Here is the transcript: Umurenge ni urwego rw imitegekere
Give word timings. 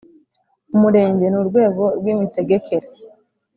Umurenge 0.75 1.25
ni 1.29 1.37
urwego 1.41 1.83
rw 1.99 2.05
imitegekere 2.13 2.87